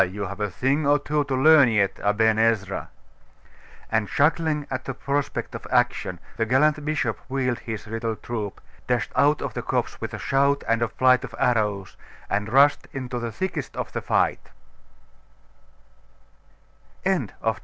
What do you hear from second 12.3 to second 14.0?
and rushed into the thickest of